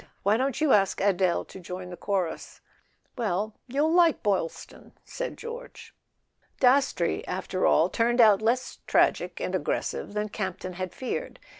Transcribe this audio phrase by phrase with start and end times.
[0.23, 2.59] Why don't you ask Adele to join the chorus?"
[3.19, 5.93] "Well—you'll like Boylston," said George.
[6.59, 11.39] Dastrey, after all, turned out less tragic and aggressive than Campton had feared.